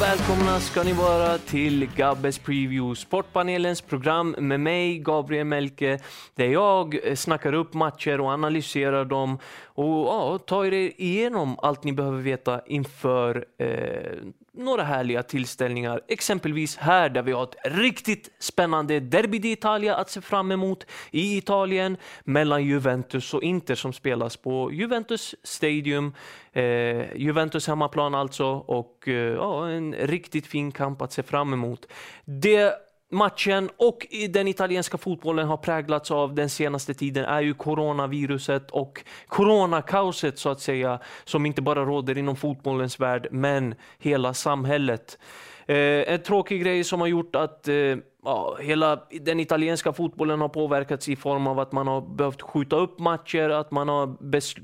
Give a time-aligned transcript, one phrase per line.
[0.00, 5.98] välkomna ska ni vara till Gabbes Preview, Sportpanelens program med mig, Gabriel Melke,
[6.34, 9.38] där jag snackar upp matcher och analyserar dem
[9.74, 16.00] och ja, ta er igenom allt ni behöver veta inför eh, några härliga tillställningar.
[16.08, 21.36] Exempelvis här där vi har ett riktigt spännande Derby d'Italia att se fram emot i
[21.36, 26.14] Italien mellan Juventus och Inter som spelas på Juventus Stadium.
[26.52, 31.86] Eh, Juventus hemmaplan alltså och eh, ja, en riktigt fin kamp att se fram emot.
[32.24, 32.74] Det
[33.14, 39.04] matchen och den italienska fotbollen har präglats av den senaste tiden är ju coronaviruset och
[39.28, 45.18] coronakaoset så att säga som inte bara råder inom fotbollens värld men hela samhället.
[45.66, 50.48] Eh, en tråkig grej som har gjort att eh, ja, hela den italienska fotbollen har
[50.48, 54.54] påverkats i form av att man har behövt skjuta upp matcher, att man har bes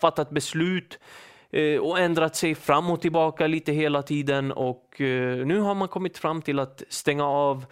[0.00, 0.98] fattat beslut
[1.50, 5.88] eh, och ändrat sig fram och tillbaka lite hela tiden och eh, nu har man
[5.88, 7.64] kommit fram till att stänga av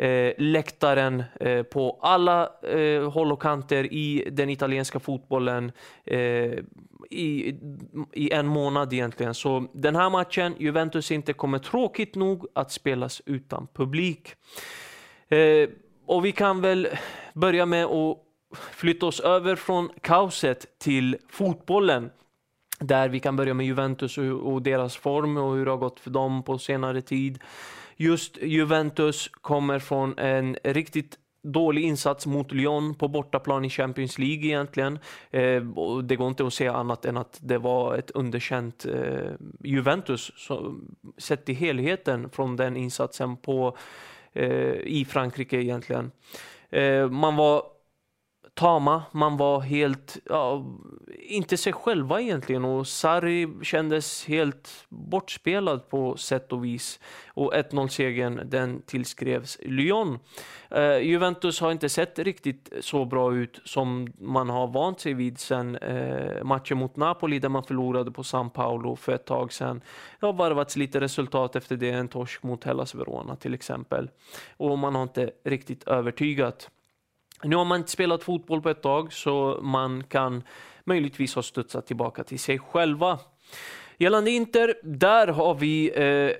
[0.00, 5.72] eh, läktaren eh, på alla eh, håll och kanter i den italienska fotbollen
[6.04, 6.54] eh,
[7.10, 7.54] i,
[8.12, 9.34] i en månad egentligen.
[9.34, 14.34] Så den här matchen, Juventus inte kommer tråkigt nog att spelas utan publik.
[15.28, 15.68] Eh,
[16.06, 16.88] och vi kan väl
[17.34, 18.18] börja med att
[18.72, 22.10] flytta oss över från kaoset till fotbollen.
[22.80, 26.00] Där vi kan börja med Juventus och, och deras form och hur det har gått
[26.00, 27.38] för dem på senare tid.
[28.02, 34.46] Just Juventus kommer från en riktigt dålig insats mot Lyon på bortaplan i Champions League
[34.46, 34.98] egentligen.
[35.30, 35.62] Eh,
[36.04, 40.74] det går inte att säga annat än att det var ett underkänt eh, Juventus så,
[41.18, 43.76] sett till helheten från den insatsen på,
[44.32, 46.10] eh, i Frankrike egentligen.
[46.70, 47.62] Eh, man var
[48.60, 50.64] tama, man var helt, ja,
[51.18, 57.00] inte sig själva egentligen och Sarri kändes helt bortspelad på sätt och vis.
[57.28, 60.18] Och 1-0-segern den tillskrevs Lyon.
[60.76, 65.38] Uh, Juventus har inte sett riktigt så bra ut som man har vant sig vid
[65.38, 69.80] sen uh, matchen mot Napoli där man förlorade på San Paolo för ett tag sedan.
[70.20, 74.10] Det har varvats lite resultat efter det, en torsk mot Hellas Verona till exempel.
[74.56, 76.70] Och man har inte riktigt övertygat.
[77.42, 80.42] Nu har man inte spelat fotboll på ett tag så man kan
[80.84, 83.18] möjligtvis ha studsat tillbaka till sig själva.
[83.98, 86.36] Gällande Inter, där har vi eh,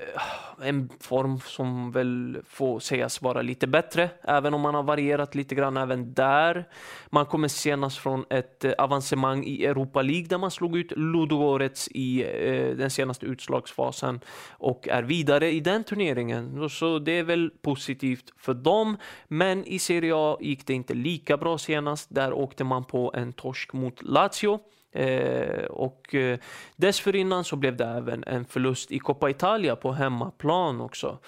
[0.63, 5.55] en form som väl får sägas vara lite bättre, även om man har varierat lite
[5.55, 6.69] grann även där.
[7.11, 11.89] Man kommer senast från ett eh, avancemang i Europa League där man slog ut Ludogorets
[11.89, 14.21] i eh, den senaste utslagsfasen
[14.51, 16.71] och är vidare i den turneringen.
[16.71, 18.97] Så det är väl positivt för dem.
[19.29, 22.15] Men i Serie A gick det inte lika bra senast.
[22.15, 24.61] Där åkte man på en torsk mot Lazio.
[24.93, 26.39] Eh, och eh,
[26.77, 31.19] dessförinnan så blev det även en förlust i Coppa Italia på hemmaplan också.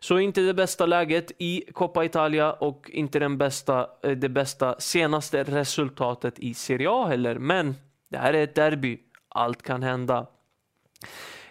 [0.00, 4.80] Så inte det bästa läget i Coppa Italia och inte den bästa, eh, det bästa
[4.80, 7.38] senaste resultatet i Serie A heller.
[7.38, 7.74] Men
[8.08, 10.26] det här är ett derby, allt kan hända.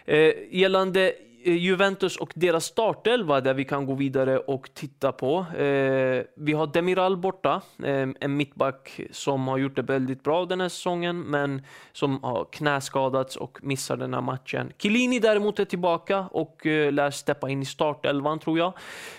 [0.04, 1.12] Eh, gällande
[1.46, 5.38] Eh, Juventus och deras startelva där vi kan gå vidare och titta på.
[5.38, 10.60] Eh, vi har Demiral borta, eh, en mittback som har gjort det väldigt bra den
[10.60, 11.62] här säsongen men
[11.92, 14.72] som har knäskadats och missar den här matchen.
[14.78, 18.72] Chiellini däremot är tillbaka och eh, lär steppa in i startelvan tror jag.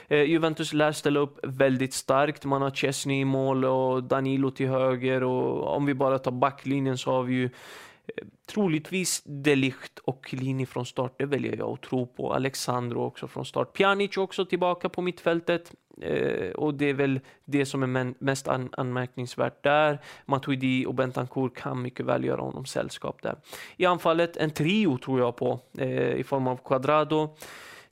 [0.07, 2.45] Eh, Juventus lär ställa upp väldigt starkt.
[2.45, 6.97] Man har Chesney i mål och Danilo till höger och om vi bara tar backlinjen
[6.97, 7.49] så har vi ju
[8.45, 12.33] Troligtvis Delicht och Lini från start, det väljer jag att tro på.
[12.33, 13.73] Alexandro också från start.
[13.73, 15.73] Pjanic också tillbaka på mittfältet.
[16.01, 20.01] Eh, och det är väl det som är mest an anmärkningsvärt där.
[20.25, 23.35] Matuidi och Bentancourt kan mycket väl göra honom sällskap där.
[23.77, 27.35] I anfallet en trio tror jag på eh, i form av Quadrado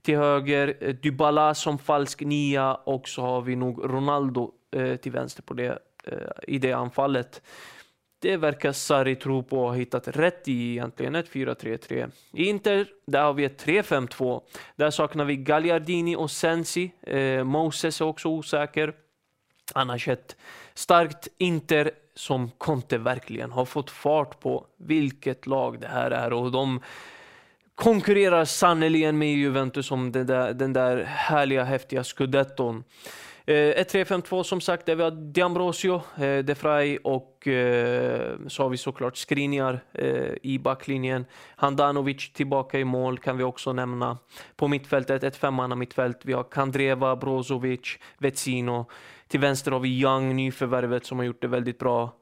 [0.02, 5.12] till höger, eh, Dybala som falsk nia och så har vi nog Ronaldo eh, till
[5.12, 6.18] vänster på det, eh,
[6.48, 7.42] i det anfallet.
[8.26, 12.12] Det verkar Sarri tro på och ha hittat rätt i egentligen, ett 4-3-3.
[12.34, 14.42] I Inter, där har vi ett 3-5-2.
[14.76, 16.92] Där saknar vi Gagliardini och Sensi.
[17.02, 18.94] Eh, Moses är också osäker.
[19.74, 20.36] Annars ett
[20.74, 24.66] starkt Inter som Conte verkligen har fått fart på.
[24.78, 26.82] Vilket lag det här är och de
[27.76, 32.84] konkurrerar sannerligen med Juventus om den där, den där härliga häftiga scudetton.
[33.46, 38.38] Eh, ett 3-5-2 som sagt där vi har D'Ambrosio, eh, De Frey och och eh,
[38.48, 41.26] så har vi såklart Skriniar eh, i backlinjen.
[41.56, 44.18] Handanovic tillbaka i mål kan vi också nämna.
[44.56, 46.20] På mittfältet, ett femmanna mittfält.
[46.24, 48.86] Vi har Kandreva, Brozovic, Vecino.
[49.28, 52.14] Till vänster har vi Young, nyförvärvet som har gjort det väldigt bra.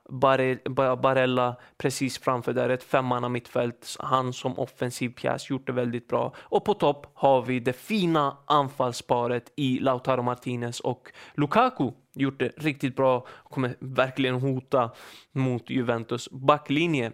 [1.02, 3.96] Barella precis framför där, ett femmanna mittfält.
[4.00, 6.34] Han som offensiv pjäs gjort det väldigt bra.
[6.38, 12.52] Och på topp har vi det fina anfallsparet i Lautaro Martinez och Lukaku gjort det
[12.58, 14.92] riktigt bra och kommer verkligen hota
[15.32, 17.12] mot Juventus backlinje.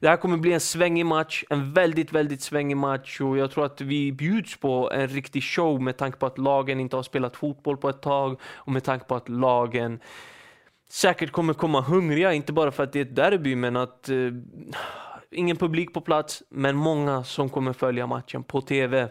[0.00, 3.64] Det här kommer bli en svängig match, en väldigt, väldigt svängig match och jag tror
[3.64, 7.36] att vi bjuds på en riktig show med tanke på att lagen inte har spelat
[7.36, 10.00] fotboll på ett tag och med tanke på att lagen
[10.90, 14.16] säkert kommer komma hungriga, inte bara för att det är ett derby men att eh,
[15.30, 19.08] ingen publik på plats, men många som kommer följa matchen på TV.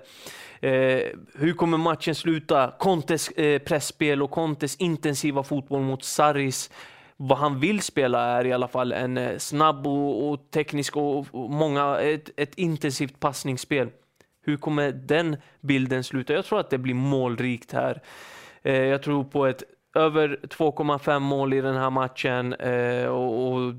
[0.62, 1.02] Eh,
[1.36, 2.74] hur kommer matchen sluta?
[2.80, 6.72] Contes eh, pressspel och Contes intensiva fotboll mot Sarris.
[7.18, 11.18] Vad han vill spela är i alla fall en eh, snabb och, och teknisk och,
[11.32, 13.90] och många, ett, ett intensivt passningsspel.
[14.46, 16.34] Hur kommer den bilden sluta?
[16.34, 18.02] Jag tror att det blir målrikt här.
[18.64, 19.64] Eh, jag tror på ett
[20.00, 23.74] över 2,5 mål i den här matchen eh, och, och,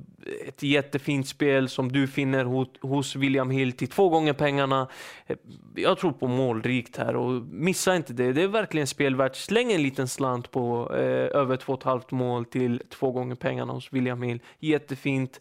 [0.47, 4.89] ett jättefint spel som du finner hos, hos William Hill till två gånger pengarna.
[5.27, 5.37] Eh,
[5.77, 8.33] jag tror på målrikt här och missa inte det.
[8.33, 9.37] Det är verkligen spelvärt.
[9.37, 14.23] Släng en liten slant på eh, över 2,5 mål till två gånger pengarna hos William
[14.23, 14.41] Hill.
[14.59, 15.41] Jättefint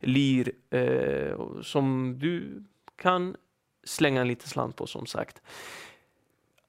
[0.00, 2.64] lir eh, som du
[2.96, 3.36] kan
[3.84, 5.42] slänga en liten slant på som sagt.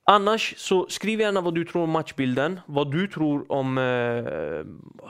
[0.09, 3.83] Annars så skriv gärna vad du tror om matchbilden, vad du tror om eh,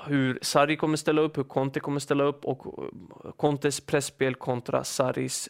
[0.08, 4.84] hur Sarri kommer ställa upp, hur Conte kommer ställa upp och eh, Contes pressspel kontra
[4.84, 5.50] Sarris,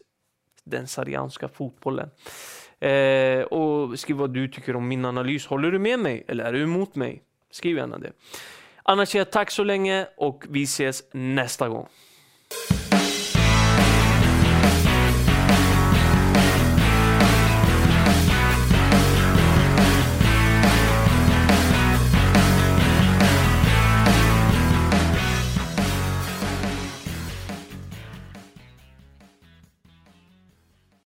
[0.63, 2.09] den sarrianska fotbollen.
[2.79, 5.45] Eh, och skriv vad du tycker om min analys.
[5.45, 7.23] Håller du med mig eller är du emot mig?
[7.51, 8.11] Skriv gärna det.
[8.83, 11.87] Annars säger jag tack så länge och vi ses nästa gång.